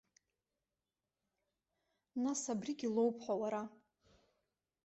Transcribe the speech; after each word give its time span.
Нас 2.23 2.41
абригьы 2.53 2.89
лоуп 2.95 3.17
ҳәа 3.23 3.33
уара. 3.41 3.63